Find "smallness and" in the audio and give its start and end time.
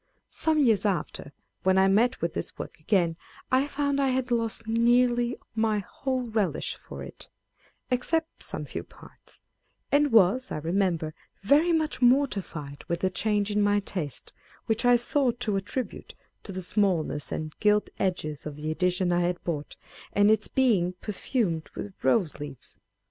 16.63-17.53